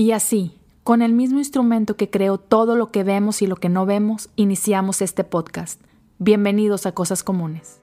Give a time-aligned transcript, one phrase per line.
[0.00, 3.68] Y así, con el mismo instrumento que creó todo lo que vemos y lo que
[3.68, 5.78] no vemos, iniciamos este podcast.
[6.18, 7.82] Bienvenidos a Cosas Comunes.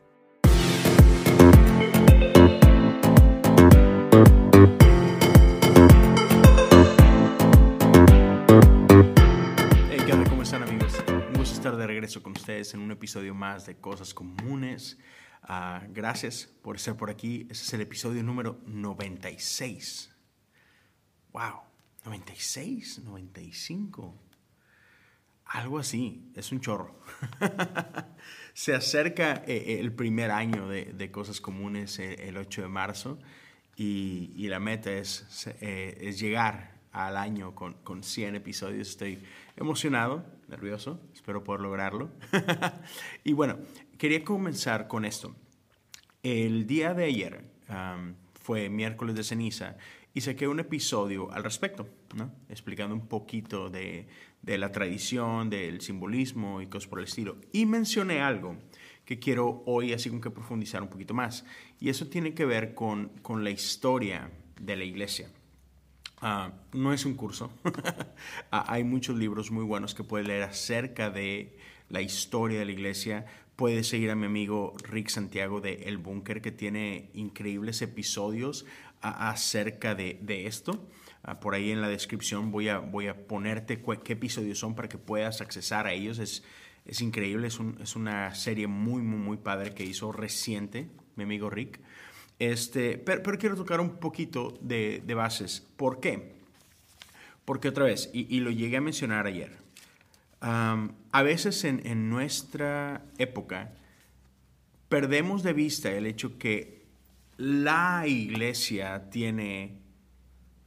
[9.91, 10.27] Hey, ¿qué onda?
[10.27, 10.95] ¿Cómo están amigos?
[11.07, 14.97] Un gusto estar de regreso con ustedes en un episodio más de Cosas Comunes.
[15.43, 17.41] Ah, gracias por estar por aquí.
[17.41, 20.15] Este es el episodio número 96.
[21.31, 21.66] ¡Wow!
[22.07, 24.15] 96, 95.
[25.43, 26.95] Algo así, es un chorro.
[28.53, 33.19] Se acerca eh, el primer año de, Cosas Comunes eh, el 8 de marzo
[33.75, 38.87] y, la meta es, eh, es, llegar al año con, con 100 episodios.
[38.87, 39.19] Estoy
[39.57, 42.09] emocionado, nervioso, espero poder lograrlo.
[43.25, 43.59] y bueno,
[43.97, 45.35] quería comenzar con esto.
[46.23, 47.43] El día de ayer
[48.33, 49.75] fue miércoles de ceniza
[50.17, 51.87] y saqué un episodio al respecto,
[52.49, 54.07] explicando un poquito de,
[54.41, 57.37] de, la tradición, del simbolismo y cosas por el estilo.
[57.51, 58.57] Y mencioné algo
[59.05, 61.45] que quiero hoy así como que profundizar un poquito más.
[61.79, 65.29] Y eso tiene que ver con, con la historia de la iglesia.
[66.23, 67.51] Uh, no es un curso.
[68.51, 71.59] Ah, hay muchos libros muy buenos que puedes leer acerca de
[71.89, 73.27] la historia de la iglesia.
[73.55, 78.65] Puedes seguir a mi amigo Rick Santiago de El Búnker, que tiene increíbles episodios
[79.09, 80.87] acerca de, esto.
[81.23, 84.87] Ah, por ahí en la descripción voy a, voy a ponerte qué episodios son para
[84.87, 86.19] que puedas accesar a ellos.
[86.19, 86.43] Es,
[86.85, 91.49] es increíble, es, es, una serie muy, muy, muy padre que hizo reciente mi amigo
[91.49, 91.79] Rick.
[92.39, 95.65] Este, pero, quiero tocar un poquito de, de, bases.
[95.75, 96.35] ¿Por qué?
[97.45, 99.51] Porque otra vez, y, lo llegué a mencionar ayer,
[100.39, 103.73] a veces en, en nuestra época
[104.87, 106.76] perdemos de vista el hecho que
[107.37, 109.79] la iglesia tiene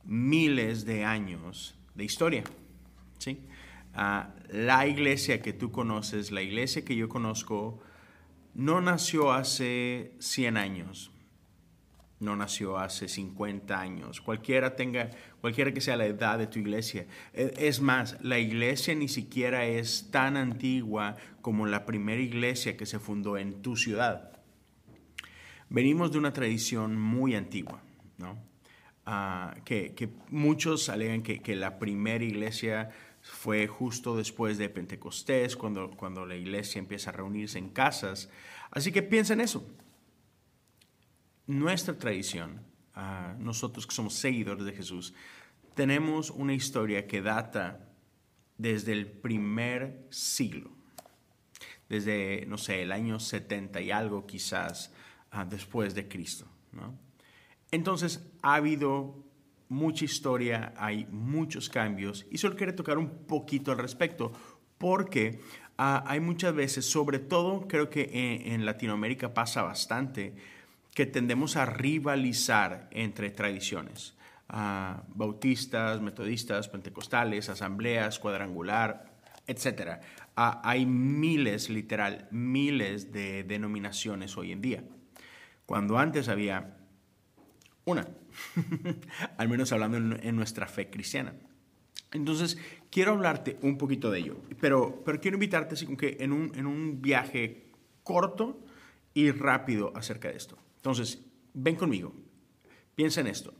[0.05, 2.45] miles de años de historia.
[3.19, 3.41] ¿sí?
[3.95, 7.81] Ah, la iglesia que tú conoces, la iglesia que yo conozco,
[8.55, 11.11] no nació hace 100 años,
[12.21, 15.11] no nació hace 50 años, cualquiera tenga,
[15.41, 17.07] cualquiera que sea la edad de tu iglesia.
[17.33, 22.87] E, es más, la iglesia ni siquiera es tan antigua como la primera iglesia que
[22.87, 24.40] se fundó en tu ciudad
[25.71, 27.83] venimos de una tradición muy antigua,
[28.19, 28.37] ¿no?
[29.07, 32.91] Ah, que, muchos alegan que, la primera iglesia
[33.23, 38.29] fue justo después de Pentecostés, cuando, cuando la iglesia empieza a reunirse en casas.
[38.71, 39.67] Así que piensa en eso.
[41.47, 42.61] Nuestra tradición,
[42.95, 45.15] ah, nosotros que somos seguidores de Jesús,
[45.75, 47.89] tenemos una historia que data
[48.59, 50.71] desde el primer siglo,
[51.89, 54.93] desde, no sé, el año 70 y algo quizás,
[55.49, 56.47] después de Cristo.
[57.71, 59.25] Entonces ha habido
[59.69, 64.33] mucha historia, hay muchos cambios y solo quiero tocar un poquito al respecto
[64.79, 65.41] porque
[65.79, 70.35] ah, hay muchas veces, sobre todo creo que en, Latinoamérica pasa bastante,
[70.95, 74.17] que tendemos a rivalizar entre tradiciones.
[74.49, 79.15] Ah, bautistas, metodistas, pentecostales, asambleas, cuadrangular,
[79.47, 80.01] etc.
[80.35, 84.85] Ah, hay miles, literal, miles de denominaciones hoy en día
[85.71, 86.79] cuando antes había
[87.85, 88.09] una,
[89.39, 91.33] al menos hablando en, nuestra fe cristiana.
[92.11, 92.59] Entonces,
[92.91, 96.51] quiero hablarte un poquito de ello, pero, pero quiero invitarte así como que en un,
[96.57, 97.69] en un viaje
[98.03, 98.65] corto
[99.15, 100.59] y rápido acerca de esto.
[100.75, 101.23] Entonces,
[101.55, 102.15] ven conmigo,
[102.97, 103.55] piensa en esto.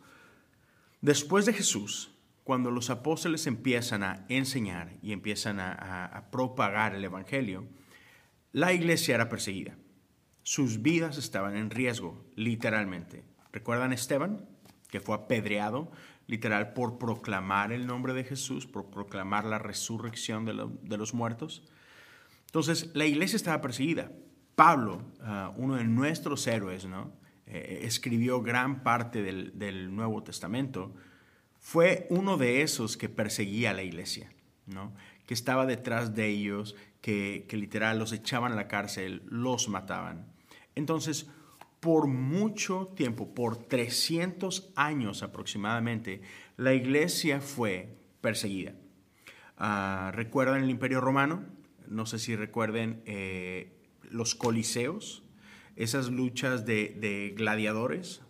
[1.01, 2.11] Después de Jesús,
[2.43, 7.69] cuando los apóstoles empiezan a enseñar y empiezan a, a propagar el Evangelio,
[8.51, 9.77] la iglesia era perseguida.
[10.43, 13.25] Sus vidas estaban en riesgo, literalmente.
[13.53, 14.47] ¿Recuerdan a Esteban,
[14.89, 15.91] que fue apedreado,
[16.27, 21.63] literal, por proclamar el nombre de Jesús, por proclamar la resurrección de, los muertos?
[22.47, 24.13] Entonces, la iglesia estaba perseguida.
[24.55, 27.13] Pablo, ah, uno de nuestros héroes, ¿no?
[27.47, 30.95] Eh, escribió gran parte del, del, Nuevo Testamento,
[31.59, 34.33] fue uno de esos que perseguía a la iglesia,
[34.67, 34.93] ¿no?
[35.31, 40.27] que estaba detrás de ellos, que, literal los echaban a la cárcel, los mataban.
[40.75, 41.29] Entonces,
[41.81, 46.21] por mucho tiempo, por 300 años aproximadamente,
[46.57, 48.75] la iglesia fue perseguida.
[49.57, 51.45] Ah, ¿Recuerdan el Imperio Romano?
[51.89, 53.73] No sé si recuerden eh,
[54.03, 55.25] los coliseos,
[55.77, 58.23] esas luchas de gladiadores.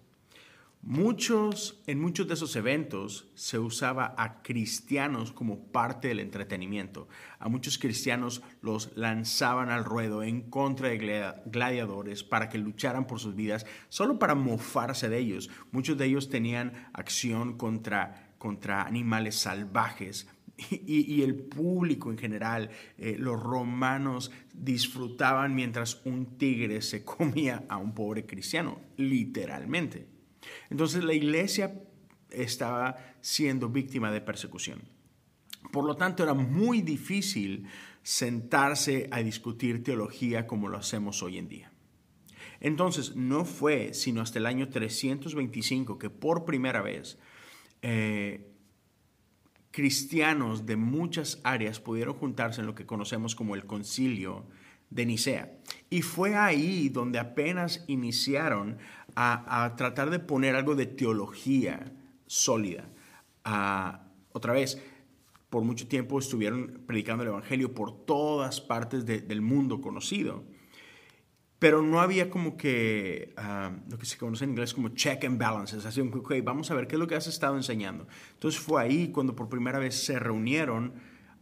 [0.82, 7.06] Muchos, en muchos de esos eventos se usaba a cristianos como parte del entretenimiento.
[7.38, 13.20] A muchos cristianos los lanzaban al ruedo en contra de gladiadores para que lucharan por
[13.20, 15.50] sus vidas, solo para mofarse de ellos.
[15.70, 20.26] Muchos de ellos tenían acción contra contra animales salvajes.
[20.70, 22.68] Y, el público en general,
[22.98, 30.19] eh, los romanos disfrutaban mientras un tigre se comía a un pobre cristiano, literalmente.
[30.70, 31.82] Entonces la iglesia
[32.30, 34.82] estaba siendo víctima de persecución.
[35.72, 37.66] Por lo tanto, era muy difícil
[38.02, 41.72] sentarse a discutir teología como lo hacemos hoy en día.
[42.60, 47.18] Entonces, no fue sino hasta el año 325 que por primera vez
[47.82, 48.50] eh,
[49.70, 54.46] cristianos de muchas áreas pudieron juntarse en lo que conocemos como el concilio
[54.90, 55.52] de Nicea.
[55.88, 58.78] Y fue ahí donde apenas iniciaron
[59.16, 61.92] a, tratar de poner algo de teología
[62.26, 62.88] sólida.
[64.32, 64.80] otra vez,
[65.48, 70.44] por mucho tiempo estuvieron predicando el Evangelio por todas partes del mundo conocido.
[71.58, 75.38] Pero no había como que ah, lo que se conoce en inglés como check and
[75.38, 75.84] balances.
[75.84, 78.06] Así, ok, vamos a ver qué es lo que has estado enseñando.
[78.32, 80.94] Entonces fue ahí cuando por primera vez se reunieron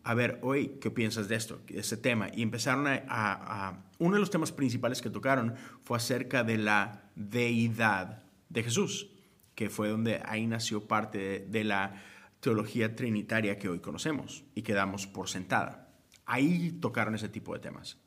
[0.08, 2.30] a ver, hoy, ¿qué piensas de esto, de este tema?
[2.34, 8.22] Y empezaron a, Uno de los temas principales que tocaron fue acerca de la deidad
[8.48, 9.10] de Jesús,
[9.54, 12.02] que fue donde ahí nació parte de la
[12.40, 15.90] teología trinitaria que hoy conocemos y que damos por sentada.
[16.24, 17.98] Ahí tocaron ese tipo de temas.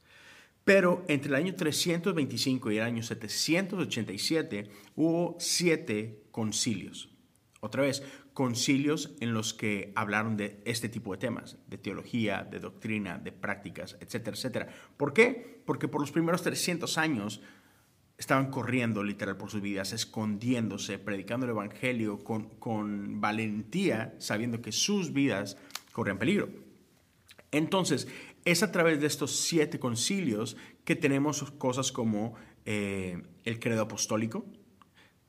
[0.64, 7.12] Pero entre el año 325 y el año 787 hubo siete concilios.
[7.60, 8.02] Otra vez,
[8.34, 13.32] concilios en los que hablaron de este tipo de temas, de teología, de doctrina, de
[13.32, 14.68] prácticas, etcétera, etcétera.
[14.98, 15.62] ¿Por qué?
[15.66, 17.42] Porque por los primeros 300 años
[18.18, 24.72] estaban corriendo literal por sus vidas, escondiéndose, predicando el Evangelio con, con valentía, sabiendo que
[24.72, 25.58] sus vidas
[25.92, 26.50] corrían peligro.
[27.52, 28.08] Entonces,
[28.46, 30.56] es a través de estos siete concilios
[30.86, 32.36] que tenemos cosas como
[32.66, 34.46] eh, el credo apostólico,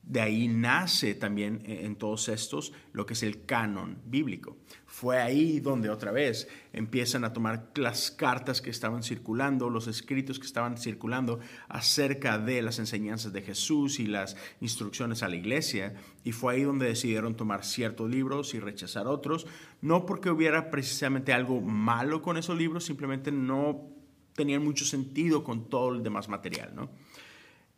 [0.03, 4.57] de ahí nace también eh, en todos estos lo que es el canon bíblico.
[4.85, 10.39] Fue ahí donde otra vez empiezan a tomar las cartas que estaban circulando, los escritos
[10.39, 11.39] que estaban circulando
[11.69, 15.95] acerca de las enseñanzas de Jesús y las instrucciones a la iglesia.
[16.23, 19.47] Y fue ahí donde decidieron tomar ciertos libros y rechazar otros,
[19.81, 23.89] no porque hubiera precisamente algo malo con esos libros, simplemente no
[24.35, 26.75] tenían mucho sentido con todo el demás material.
[26.75, 26.89] ¿no?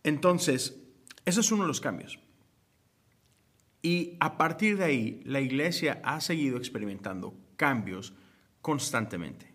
[0.03, 0.84] Entonces,
[1.25, 2.19] ese es uno de los cambios.
[3.81, 8.13] Y a partir de ahí, la iglesia ha seguido experimentando cambios
[8.61, 9.53] constantemente.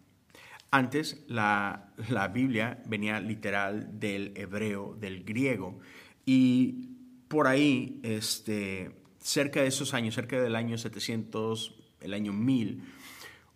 [0.70, 1.92] Antes, la,
[2.32, 5.80] Biblia venía literal del hebreo, del griego,
[6.24, 6.90] y
[7.26, 12.82] por ahí, este, cerca de esos años, cerca del año 700, el año 1000,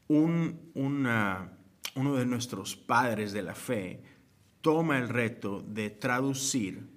[0.08, 4.02] un, uno de nuestros padres de la fe
[4.60, 6.93] toma el reto de traducir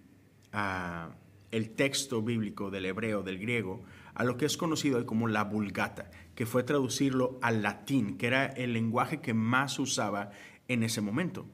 [1.51, 3.83] el texto bíblico del hebreo, del griego,
[4.13, 8.45] a lo que es conocido como la vulgata, que fue traducirlo al latín, que era
[8.47, 10.31] el lenguaje que más usaba
[10.67, 11.47] en ese momento.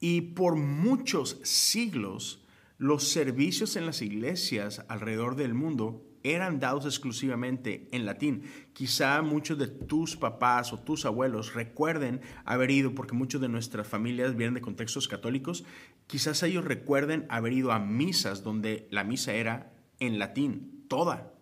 [0.00, 2.44] Y por muchos siglos,
[2.78, 8.42] los servicios en las iglesias alrededor del mundo eran dados exclusivamente en latín.
[8.72, 13.86] Quizá muchos de tus papás o tus abuelos recuerden haber ido, porque muchos de nuestras
[13.86, 15.64] familias vienen de contextos católicos,
[16.06, 21.34] quizás ellos recuerden haber ido a misas donde la misa era en latín, toda.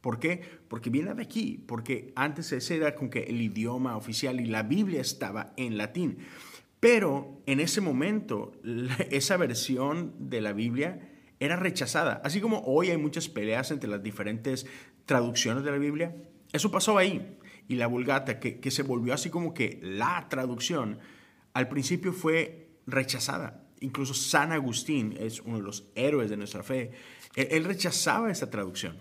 [0.00, 0.42] ¿Por qué?
[0.68, 4.62] Porque viene de aquí, porque antes ese era con que el idioma oficial y la
[4.62, 6.18] Biblia estaba en latín.
[6.78, 8.52] Pero en ese momento,
[9.10, 12.20] esa versión de la Biblia era rechazada.
[12.24, 14.66] Así como hoy hay muchas peleas entre las diferentes
[15.04, 16.14] traducciones de la Biblia,
[16.52, 17.38] eso pasó ahí.
[17.68, 20.98] Y la Vulgata, que, se volvió así como que la traducción,
[21.52, 23.64] al principio fue rechazada.
[23.80, 26.92] Incluso San Agustín es uno de los héroes de nuestra fe.
[27.34, 28.96] Él, rechazaba esa traducción.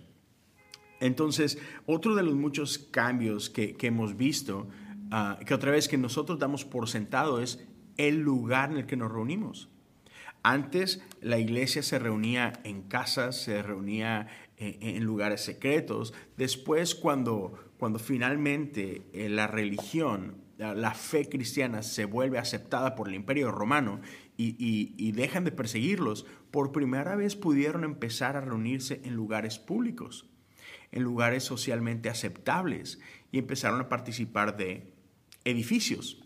[0.99, 4.67] Entonces, otro de los muchos cambios que, hemos visto,
[5.11, 7.63] ah, que otra vez que nosotros damos por sentado, es
[7.97, 9.69] el lugar en el que nos reunimos.
[10.45, 16.13] Antes la iglesia se reunía en casas, se reunía eh, en, lugares secretos.
[16.37, 23.15] Después, cuando, cuando finalmente eh, la religión, la, fe cristiana se vuelve aceptada por el
[23.15, 24.01] imperio romano
[24.37, 30.29] y, dejan de perseguirlos, por primera vez pudieron empezar a reunirse en lugares públicos,
[30.91, 32.99] en lugares socialmente aceptables
[33.31, 34.93] y empezaron a participar de
[35.43, 36.23] edificios.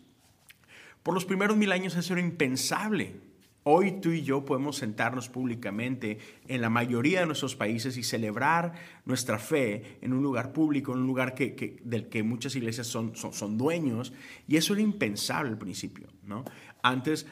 [1.03, 3.28] Por los primeros mil años eso era impensable.
[3.71, 8.73] Hoy tú y yo podemos sentarnos públicamente en la mayoría de nuestros países y celebrar
[9.05, 13.15] nuestra fe en un lugar público, en un lugar que, del que muchas iglesias son,
[13.15, 14.11] son, dueños,
[14.47, 16.07] y eso era impensable al principio.
[16.23, 16.45] ¿no?
[16.81, 17.27] Antes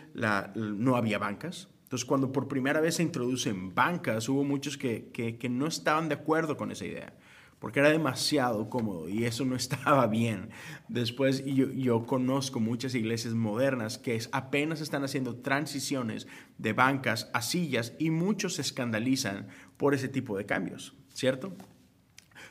[0.53, 5.49] no había bancas, entonces cuando por primera vez se introducen bancas, hubo muchos que, que
[5.49, 7.13] no estaban de acuerdo con esa idea.
[7.59, 10.49] Porque era demasiado cómodo y eso no estaba bien.
[10.87, 17.41] Después yo, yo, conozco muchas iglesias modernas que apenas están haciendo transiciones de bancas a
[17.41, 19.47] sillas y muchos se escandalizan
[19.77, 21.55] por ese tipo de cambios, ¿cierto?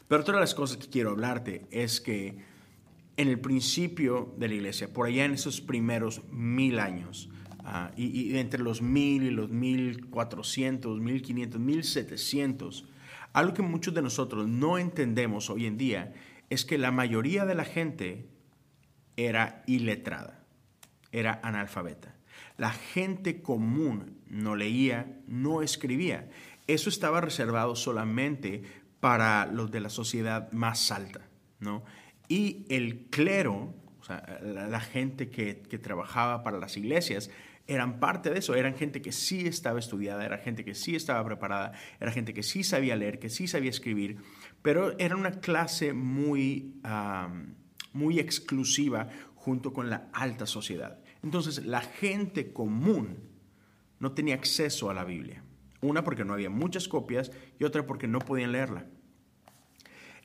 [0.08, 2.38] Pero otra de las cosas que quiero hablarte es que
[3.16, 8.32] en el principio de la iglesia, por allá en esos primeros mil años, uh, y,
[8.32, 12.86] y, entre los mil y los mil cuatrocientos, mil quinientos, mil setecientos,
[13.36, 16.14] algo que muchos de nosotros no entendemos hoy en día
[16.48, 18.30] es que la mayoría de la gente
[19.14, 20.42] era iletrada,
[21.12, 22.16] era analfabeta.
[22.56, 26.30] La gente común no leía, no escribía.
[26.66, 28.62] Eso estaba reservado solamente
[29.00, 31.28] para los de la sociedad más alta,
[31.60, 31.84] ¿no?
[32.28, 37.28] Y el clero, o sea, la, gente que, que trabajaba para las iglesias,
[37.66, 41.24] eran parte de eso, eran gente que sí estaba estudiada, era gente que sí estaba
[41.24, 44.18] preparada, era gente que sí sabía leer, que sí sabía escribir,
[44.62, 46.80] pero era una clase muy,
[47.92, 51.00] muy exclusiva junto con la alta sociedad.
[51.22, 53.18] Entonces la gente común
[53.98, 55.42] no tenía acceso a la Biblia.
[55.80, 58.86] Una porque no había muchas copias y otra porque no podían leerla.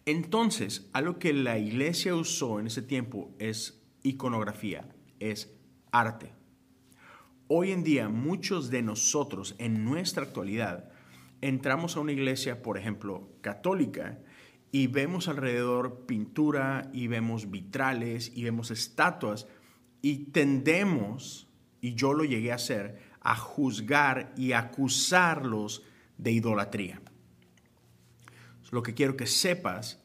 [0.06, 5.56] Entonces, algo que la iglesia usó en ese tiempo es iconografía, es
[5.92, 6.41] arte.
[7.54, 10.90] Hoy en día muchos de nosotros en nuestra actualidad
[11.42, 14.20] entramos a una iglesia, por ejemplo, católica,
[14.72, 19.48] y vemos alrededor pintura y vemos vitrales y vemos estatuas
[20.02, 21.50] y tendemos,
[21.82, 25.84] y yo lo llegué a hacer, a juzgar y acusarlos
[26.18, 27.02] de idolatría.
[28.72, 30.02] Lo que quiero que sepas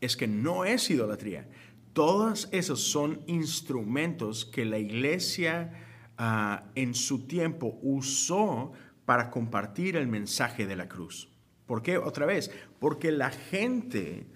[0.00, 1.46] es que no es idolatría.
[1.92, 8.72] Todos esos son instrumentos que la iglesia Ah, en su tiempo usó
[9.04, 11.28] para compartir el mensaje de la cruz.
[11.66, 11.98] ¿Por qué?
[11.98, 14.26] Otra vez, porque la gente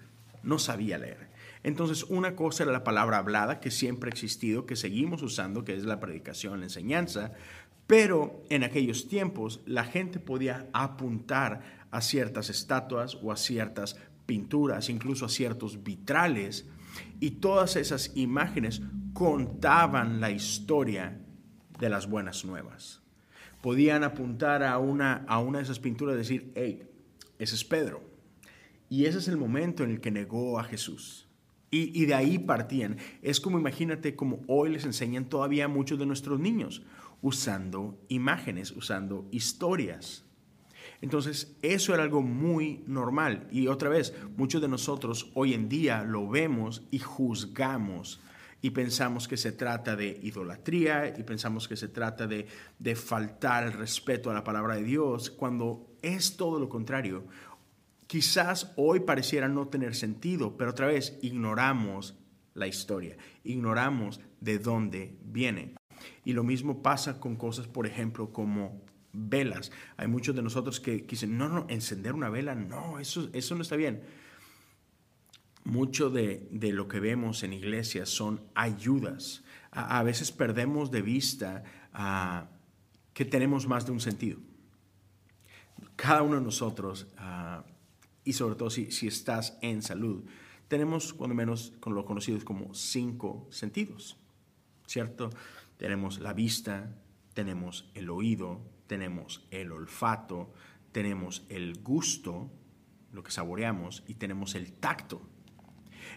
[0.43, 1.29] no sabía leer.
[1.63, 5.75] Entonces, una cosa era la palabra hablada, que siempre ha existido, que seguimos usando, que
[5.75, 7.33] es la predicación, la enseñanza,
[7.87, 14.89] pero en aquellos tiempos la gente podía apuntar a ciertas estatuas o a ciertas pinturas,
[14.89, 16.65] incluso a ciertos vitrales,
[17.19, 18.81] y todas esas imágenes
[19.13, 21.19] contaban la historia
[21.79, 23.01] de las buenas nuevas.
[23.61, 26.83] Podían apuntar a una, a una de esas pinturas y decir, hey,
[27.39, 28.01] ese es Pedro.
[28.89, 31.27] Y ese es el momento en el que negó a Jesús.
[31.71, 32.97] Y, y, de ahí partían.
[33.21, 36.81] Es como imagínate como hoy les enseñan todavía muchos de nuestros niños,
[37.21, 40.25] usando imágenes, usando historias.
[41.01, 43.47] Entonces, eso era algo muy normal.
[43.51, 48.19] Y otra vez, muchos de nosotros hoy en día lo vemos y juzgamos
[48.61, 52.47] y pensamos que se trata de idolatría y pensamos que se trata de,
[52.77, 57.25] de faltar el respeto a la palabra de Dios, cuando es todo lo contrario.
[58.07, 62.15] Quizás hoy pareciera no tener sentido, pero otra vez ignoramos
[62.53, 65.75] la historia, ignoramos de dónde viene.
[66.25, 68.81] Y lo mismo pasa con cosas, por ejemplo, como
[69.13, 69.71] velas.
[69.95, 73.61] Hay muchos de nosotros que, dicen, no, no, encender una vela, no, eso, eso no
[73.61, 74.01] está bien
[75.69, 79.43] mucho de, lo que vemos en iglesias son ayudas.
[79.71, 82.49] A, veces perdemos de vista ah,
[83.13, 84.39] que tenemos más de un sentido.
[85.95, 87.65] Cada uno de nosotros, ah,
[88.23, 90.23] y sobre todo si, si, estás en salud,
[90.67, 94.17] tenemos cuando menos con lo conocido como cinco sentidos,
[94.87, 95.29] ¿cierto?
[95.77, 96.95] Tenemos la vista,
[97.33, 100.51] tenemos el oído, tenemos el olfato,
[100.91, 102.51] tenemos el gusto,
[103.11, 105.21] lo que saboreamos, y tenemos el tacto,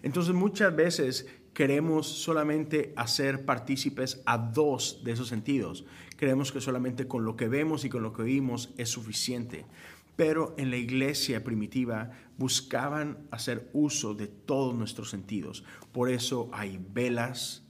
[0.02, 5.84] entonces muchas veces queremos solamente hacer partícipes a dos de esos sentidos.
[6.16, 9.66] Creemos que solamente con lo que vemos y con lo que oímos es suficiente.
[10.16, 15.64] Pero en la iglesia primitiva buscaban hacer uso de todos nuestros sentidos.
[15.92, 17.64] Por eso hay velas,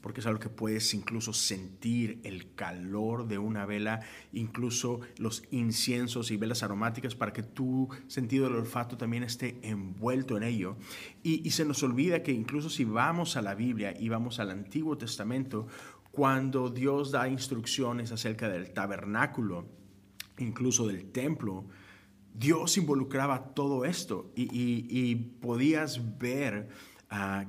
[0.00, 4.00] porque es algo que puedes incluso sentir el calor de una vela,
[4.32, 10.36] incluso los inciensos y velas aromáticas para que tu sentido del olfato también esté envuelto
[10.36, 10.76] en ello.
[11.22, 14.96] Y, se nos olvida que incluso si vamos a la Biblia y vamos al Antiguo
[14.96, 15.66] Testamento,
[16.12, 19.66] cuando Dios da instrucciones acerca del tabernáculo,
[20.38, 21.64] incluso del templo,
[22.32, 26.68] Dios involucraba todo esto y podías ver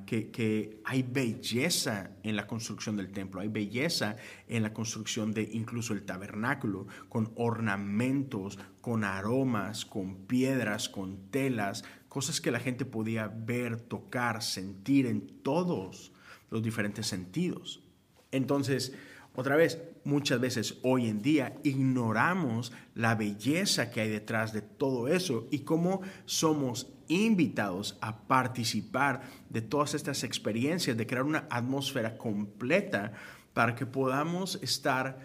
[0.06, 4.16] que, hay belleza en la construcción del templo, hay belleza
[4.48, 11.84] en la construcción de incluso el tabernáculo, con ornamentos, con aromas, con piedras, con telas,
[12.08, 16.14] cosas que la gente podía ver, tocar, sentir en todos
[16.50, 17.84] los diferentes sentidos.
[18.32, 18.94] Entonces,
[19.36, 25.08] otra vez, muchas veces hoy en día ignoramos la belleza que hay detrás de todo
[25.08, 32.18] eso y cómo somos invitados a participar de todas estas experiencias, de crear una atmósfera
[32.18, 33.12] completa
[33.54, 35.20] para que podamos estar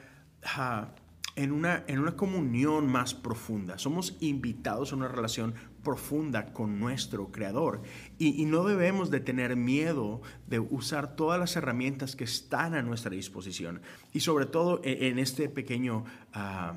[1.37, 3.79] en, una, en una comunión más profunda.
[3.79, 7.83] Somos invitados a una relación profunda con nuestro Creador
[8.19, 13.11] y, no debemos de tener miedo de usar todas las herramientas que están a nuestra
[13.11, 13.83] disposición.
[14.13, 16.75] Y sobre todo e, en, este pequeño ah,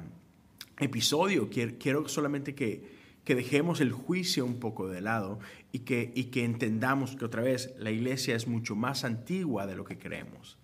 [0.80, 2.97] episodio, quiero, solamente que,
[3.28, 5.40] que dejemos el juicio un poco de lado
[5.74, 9.76] y que, y que entendamos que otra vez la iglesia es mucho más antigua de
[9.76, 10.58] lo que creemos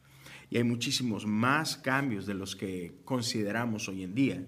[0.49, 4.45] y hay muchísimos más cambios de los que consideramos hoy en día.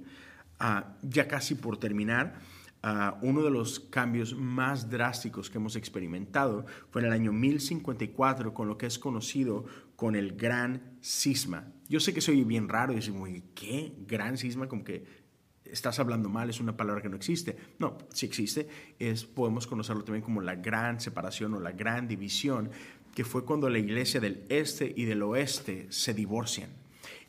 [0.61, 2.39] Ah, ya casi por terminar,
[2.83, 8.53] ah, uno de los cambios más drásticos que hemos experimentado fue en el año 1054
[8.53, 9.65] con lo que es conocido
[9.97, 11.73] con el Gran Cisma.
[11.89, 13.93] Yo sé que soy bien raro y decimos, ¿qué?
[14.07, 14.69] ¿Gran Cisma?
[14.69, 15.24] Como que
[15.71, 17.55] estás hablando mal, es una palabra que no existe.
[17.79, 18.67] No, sí existe,
[18.99, 22.69] es, podemos conocerlo también como la gran separación o la gran división
[23.13, 26.69] que fue cuando la iglesia del este y del oeste se divorcian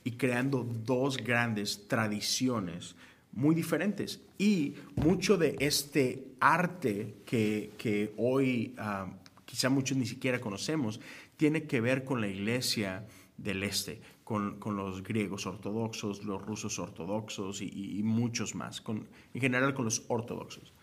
[0.03, 2.97] y creando dos grandes tradiciones
[3.33, 4.21] muy diferentes.
[4.39, 9.09] Y mucho de este arte que, hoy ah,
[9.45, 11.01] quizá muchos ni siquiera conocemos,
[11.37, 17.63] tiene que ver con la iglesia del este, con, los griegos ortodoxos, los rusos ortodoxos
[17.63, 20.75] y, muchos más, con, en general con los ortodoxos.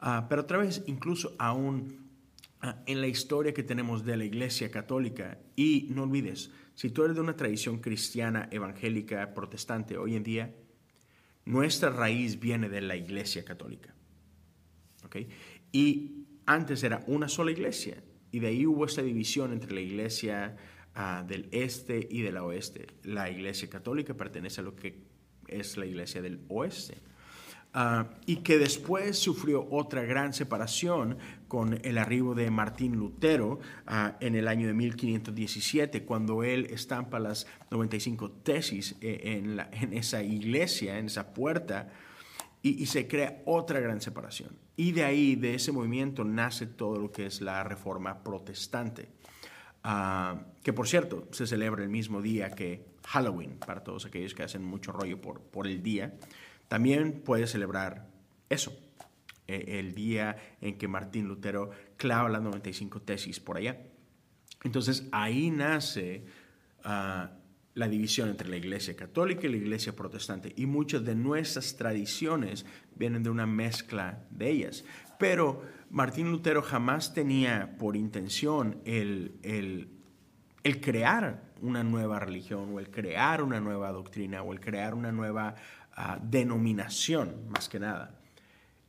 [0.00, 2.02] Ah, pero otra vez, incluso aún
[2.64, 5.36] Ah, en la historia que tenemos de la Iglesia Católica.
[5.56, 10.54] Y no olvides, si tú eres de una tradición cristiana, evangélica, protestante hoy en día,
[11.44, 13.92] nuestra raíz viene de la Iglesia Católica.
[15.04, 15.28] ¿Okay?
[15.72, 18.00] Y antes era una sola iglesia.
[18.30, 20.56] Y de ahí hubo esta división entre la Iglesia
[21.26, 22.86] del este y de la oeste.
[23.04, 25.02] La Iglesia Católica pertenece a lo que
[25.48, 26.98] es la Iglesia del oeste.
[27.74, 31.16] Ah, y que después sufrió otra gran separación
[31.48, 37.18] con el arribo de Martín Lutero ah, en el año de 1517, cuando él estampa
[37.18, 41.88] las 95 tesis eh, en, en esa iglesia, en esa puerta,
[42.62, 44.50] y, se crea otra gran separación.
[44.76, 49.08] Y de ahí, de ese movimiento, nace todo lo que es la reforma protestante,
[49.84, 54.42] ah, que por cierto se celebra el mismo día que Halloween, para todos aquellos que
[54.42, 56.14] hacen mucho rollo por, por el día.
[56.68, 58.08] También puedes celebrar
[58.48, 58.72] eso,
[59.46, 63.78] e, el día en que Martín Lutero clava las 95 tesis por allá.
[64.64, 66.24] Entonces ahí nace
[66.84, 67.32] ah,
[67.74, 70.52] la división entre la iglesia católica y la iglesia protestante.
[70.56, 74.84] Y muchas de nuestras tradiciones vienen de una mezcla de ellas.
[75.22, 82.90] Pero Martín Lutero jamás tenía por intención el, el, crear una nueva religión o el
[82.90, 85.54] crear una nueva doctrina o el crear una nueva
[86.24, 88.18] denominación, más que nada.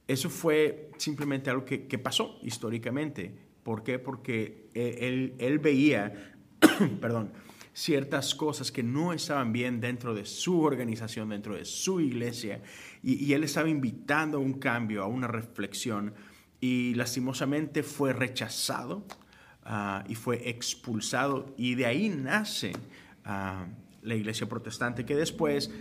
[0.08, 3.32] Eso fue simplemente algo que, pasó históricamente.
[3.62, 4.00] ¿Por qué?
[4.00, 6.34] Porque él, él veía,
[7.00, 7.32] perdón,
[7.74, 12.62] ciertas cosas que no estaban bien dentro de su organización, dentro de su iglesia,
[13.02, 16.14] y, él estaba invitando a un cambio, a una reflexión,
[16.62, 19.04] y lastimosamente fue rechazado
[19.66, 22.72] ah, y fue expulsado, y de ahí nace
[23.26, 23.66] ah,
[24.02, 25.72] la iglesia protestante, que después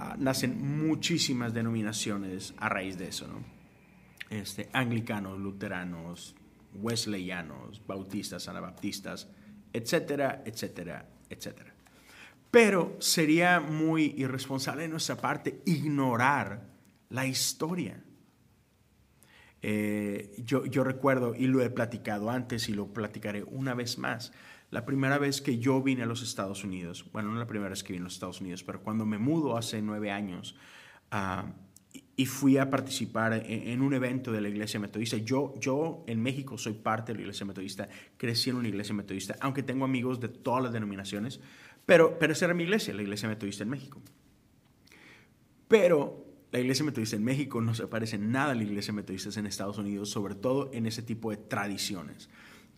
[0.00, 3.42] Ah, nacen muchísimas denominaciones a raíz de eso, ¿no?
[4.30, 6.36] Este, anglicanos, luteranos,
[6.74, 9.28] wesleyanos, bautistas, anabaptistas,
[9.72, 11.74] etcétera, etcétera, etcétera.
[12.50, 16.66] Pero sería muy irresponsable de nuestra parte ignorar
[17.10, 18.02] la historia.
[19.60, 24.32] Eh, yo, yo recuerdo, y lo he platicado antes y lo platicaré una vez más,
[24.70, 27.82] la primera vez que yo vine a los Estados Unidos, bueno, no la primera vez
[27.82, 30.56] que vine a los Estados Unidos, pero cuando me mudo hace nueve años
[31.10, 31.52] ah,
[32.18, 36.58] y fui a participar en, un evento de la iglesia metodista, yo, yo en México
[36.58, 40.26] soy parte de la iglesia metodista, crecí en una iglesia metodista, aunque tengo amigos de
[40.26, 41.38] todas las denominaciones,
[41.86, 44.02] pero, pero esa era mi iglesia, la iglesia metodista en México.
[45.68, 49.46] Pero la iglesia metodista en México no se parece nada a la iglesia metodista en
[49.46, 52.28] Estados Unidos, sobre todo en ese tipo de tradiciones.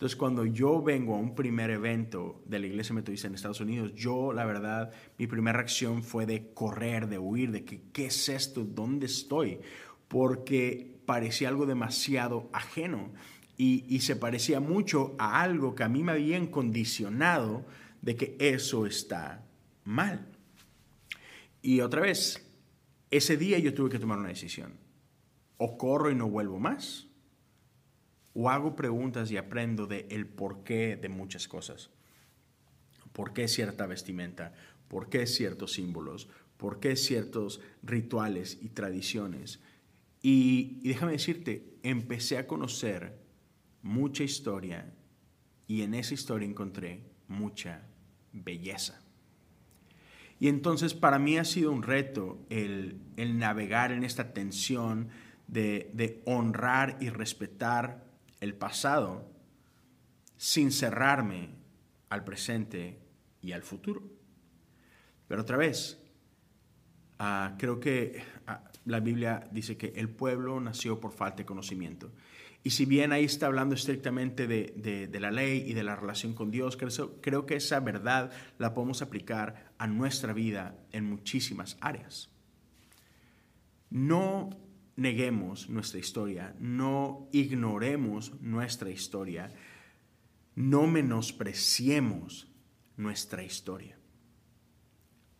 [0.01, 3.93] Entonces, cuando yo vengo a un primer evento de la Iglesia Metodista en Estados Unidos,
[3.93, 8.27] yo, la verdad, mi primera reacción fue de correr, de huir, de que, ¿qué es
[8.27, 8.63] esto?
[8.63, 9.59] ¿Dónde estoy?
[10.07, 13.11] Porque parecía algo demasiado ajeno
[13.57, 17.63] y, y se parecía mucho a algo que a mí me habían condicionado
[18.01, 19.45] de que eso está
[19.83, 20.25] mal.
[21.61, 22.43] Y otra vez,
[23.11, 24.73] ese día yo tuve que tomar una decisión.
[25.57, 27.10] O corro y no vuelvo más,
[28.33, 31.89] o hago preguntas y aprendo de el porqué de muchas cosas.
[33.11, 34.53] ¿Por qué cierta vestimenta?
[34.87, 36.29] ¿Por qué ciertos símbolos?
[36.57, 39.59] ¿Por qué ciertos rituales y tradiciones?
[40.21, 43.17] Y, y déjame decirte, empecé a conocer
[43.81, 44.93] mucha historia
[45.67, 47.81] y en esa historia encontré mucha
[48.33, 49.01] belleza.
[50.41, 55.09] Y entonces para mí ha sido un reto el, navegar en esta tensión
[55.47, 58.10] de, de, honrar y respetar
[58.41, 59.31] el pasado
[60.35, 61.49] sin cerrarme
[62.09, 62.99] al presente
[63.41, 64.03] y al futuro.
[65.27, 65.97] Pero otra vez,
[67.19, 72.11] ah, creo que ah, la Biblia dice que el pueblo nació por falta de conocimiento.
[72.63, 76.51] Y si bien ahí está hablando estrictamente de, la ley y de la relación con
[76.51, 82.29] Dios, creo, creo que esa verdad la podemos aplicar a nuestra vida en muchísimas áreas.
[83.89, 84.51] No
[85.01, 89.51] neguemos nuestra historia, no ignoremos nuestra historia,
[90.55, 92.51] no menospreciemos
[92.97, 93.97] nuestra historia.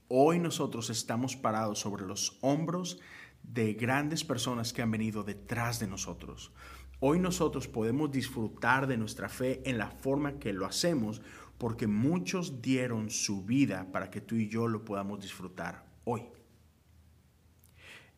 [0.08, 3.00] Hoy nosotros estamos parados sobre los hombros
[3.43, 6.52] de grandes personas que han venido detrás de nosotros.
[7.00, 11.21] Hoy nosotros podemos disfrutar de nuestra fe en la forma que lo hacemos
[11.58, 16.24] porque muchos dieron su vida para que tú y yo lo podamos disfrutar hoy.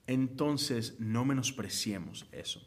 [0.08, 2.62] Entonces no menospreciemos eso.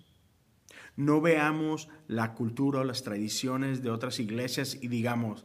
[0.96, 5.44] No veamos la cultura o las tradiciones de otras iglesias y digamos,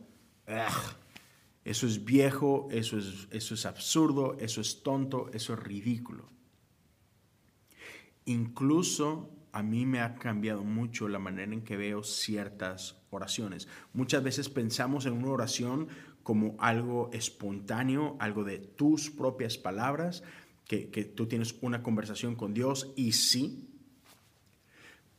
[1.66, 6.30] eso es viejo, eso es, eso es absurdo, eso es tonto, eso es ridículo.
[8.26, 13.68] Incluso a mí me ha cambiado mucho la manera en que veo ciertas oraciones.
[13.94, 15.90] Muchas veces pensamos en una oración
[16.24, 20.24] como algo espontáneo, algo de tus propias palabras,
[20.80, 23.68] que, tú tienes una conversación con Dios y sí,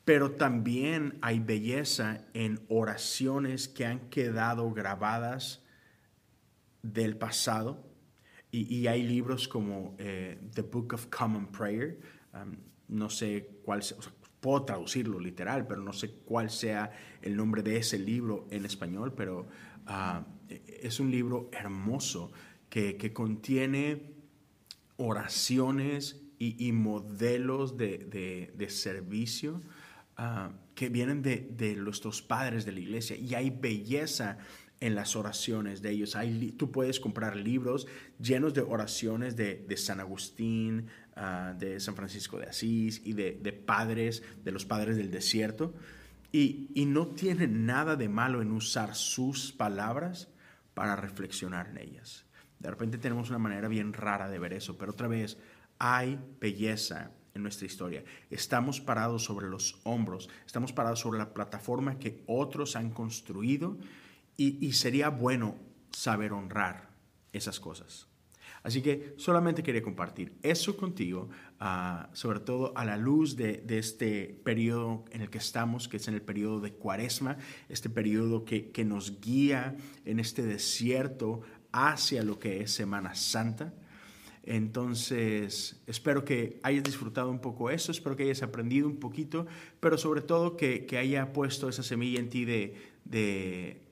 [0.04, 5.62] pero también hay belleza en oraciones que han quedado grabadas
[6.82, 7.86] del pasado.
[8.50, 11.98] Y, hay libros como eh, The Book of Common Prayer,
[12.88, 13.96] no sé cuál, sea,
[14.40, 16.90] puedo traducirlo literal, pero no sé cuál sea
[17.22, 19.48] el nombre de ese libro en español, pero
[19.86, 22.32] ah, es un libro hermoso
[22.68, 24.21] que, contiene
[25.02, 29.60] oraciones y, modelos de, servicio
[30.16, 34.38] ah, que vienen de, nuestros padres de la iglesia y hay belleza
[34.80, 36.16] en las oraciones de ellos.
[36.16, 37.86] Hay, tú puedes comprar libros
[38.20, 44.22] llenos de oraciones de, San Agustín, Ah, de San Francisco de Asís y de, padres,
[44.44, 45.74] de los padres del desierto.
[46.32, 50.28] Y, y, no tiene nada de malo en usar sus palabras
[50.72, 52.24] para reflexionar en ellas.
[52.62, 55.36] De repente tenemos una manera bien rara de ver eso, pero otra vez
[55.78, 58.04] hay belleza en nuestra historia.
[58.30, 63.78] Estamos parados sobre los hombros, estamos parados sobre la plataforma que otros han construido
[64.36, 65.56] y, y sería bueno
[65.90, 66.90] saber honrar
[67.32, 68.06] esas cosas.
[68.62, 74.40] Así que solamente quería compartir eso contigo, ah, sobre todo a la luz de, este
[74.44, 78.70] periodo en el que estamos, que es en el periodo de cuaresma, este periodo que,
[78.70, 81.40] que nos guía en este desierto
[81.72, 83.72] hacia lo que es Semana Santa.
[84.44, 89.46] Entonces, espero que hayas disfrutado un poco eso, espero que hayas aprendido un poquito,
[89.78, 93.82] pero sobre todo que, que haya puesto esa semilla en ti de, de,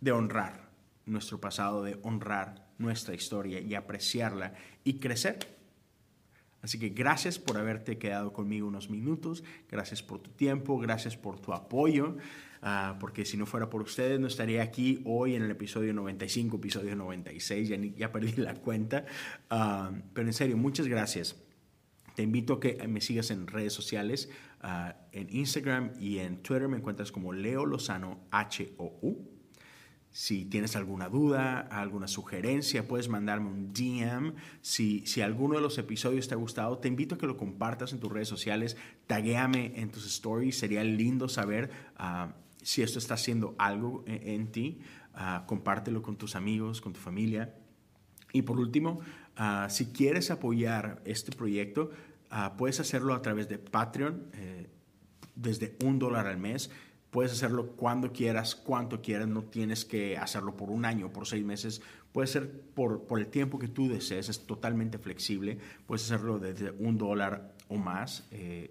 [0.00, 0.70] de honrar
[1.06, 5.38] nuestro pasado, de honrar nuestra historia y apreciarla y crecer.
[6.62, 11.38] Así que gracias por haberte quedado conmigo unos minutos, gracias por tu tiempo, gracias por
[11.38, 12.16] tu apoyo,
[12.64, 16.56] ah, porque si no fuera por ustedes no estaría aquí hoy en el episodio 95,
[16.56, 19.04] episodio 96, ya, ya perdí la cuenta,
[19.50, 21.36] ah, pero en serio, muchas gracias.
[22.14, 26.68] Te invito a que me sigas en redes sociales, ah, en Instagram y en Twitter
[26.68, 29.30] me encuentras como Leo Lozano H-O-U.
[30.14, 34.34] Si tienes alguna duda, alguna sugerencia, puedes mandarme un DM.
[34.60, 37.92] Si, si alguno de los episodios te ha gustado, te invito a que lo compartas
[37.92, 38.76] en tus redes sociales.
[39.08, 40.56] Taguéame en tus stories.
[40.56, 42.32] Sería lindo saber ah,
[42.64, 44.80] si esto está haciendo algo en, ti.
[45.14, 47.54] Ah, compártelo con tus amigos, con tu familia.
[48.32, 49.00] Y por último,
[49.36, 51.90] ah, si quieres apoyar este proyecto,
[52.56, 54.66] puedes hacerlo a través de Patreon eh,
[55.36, 56.70] desde un dólar al mes.
[57.10, 61.44] Puedes hacerlo cuando quieras, cuanto quieras, no tienes que hacerlo por un año, por seis
[61.44, 61.80] meses,
[62.12, 66.98] puede ser por, el tiempo que tú desees, es totalmente flexible, puedes hacerlo desde un
[66.98, 68.68] dólar o más, eh,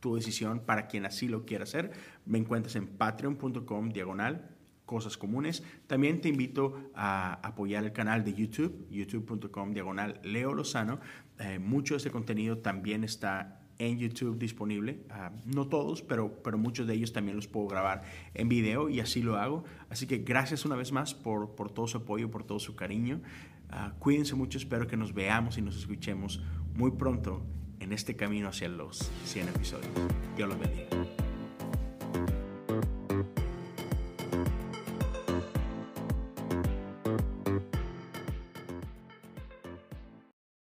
[0.00, 1.92] tu decisión para quien así lo quiera hacer.
[2.24, 4.56] Me encuentras en patreon.com diagonal
[4.86, 5.62] cosas comunes.
[5.86, 11.00] También te invito a apoyar el canal de YouTube, youtube.com diagonal Leo Lozano.
[11.38, 15.04] Eh, mucho de ese contenido también está en YouTube disponible.
[15.10, 18.04] Ah, no todos, pero, pero muchos de ellos también los puedo grabar
[18.34, 19.64] en video y así lo hago.
[19.90, 23.20] Así que gracias una vez más por, por todo su apoyo, por todo su cariño.
[23.68, 26.40] Ah, cuídense mucho, espero que nos veamos y nos escuchemos
[26.74, 27.42] muy pronto
[27.80, 29.90] en este camino hacia los 100 episodios.
[30.36, 30.86] Dios los bendiga.